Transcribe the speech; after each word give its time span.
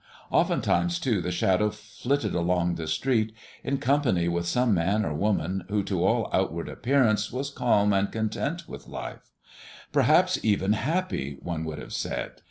Oftentimes, 0.31 0.97
too, 0.97 1.21
the 1.21 1.31
Shadow 1.31 1.69
flitted 1.69 2.33
along 2.33 2.73
the 2.73 2.87
street 2.87 3.35
in 3.63 3.77
company 3.77 4.27
with 4.27 4.47
some 4.47 4.73
man 4.73 5.05
or 5.05 5.13
woman 5.13 5.63
who 5.69 5.83
to 5.83 6.03
all 6.03 6.27
outward 6.33 6.67
appearance 6.69 7.31
was 7.31 7.51
calm 7.51 7.93
and 7.93 8.11
content 8.11 8.67
with 8.67 8.87
life; 8.87 9.29
perhaps 9.91 10.39
even 10.41 10.73
happy, 10.73 11.37
one 11.41 11.65
would 11.65 11.77
have 11.77 11.93
said. 11.93 12.31